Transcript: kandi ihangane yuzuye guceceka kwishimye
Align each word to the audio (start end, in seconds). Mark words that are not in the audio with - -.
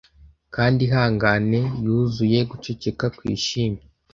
kandi 0.55 0.79
ihangane 0.87 1.59
yuzuye 1.83 2.39
guceceka 2.49 3.05
kwishimye 3.17 3.83